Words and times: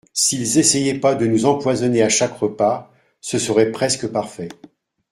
s’ils 0.15 0.57
essayaient 0.57 0.99
pas 0.99 1.13
de 1.13 1.27
nous 1.27 1.45
empoisonner 1.45 2.01
à 2.01 2.09
chaque 2.09 2.35
repas, 2.39 2.91
ce 3.19 3.37
serait 3.37 3.69
presque 3.71 4.07
parfait. 4.07 4.49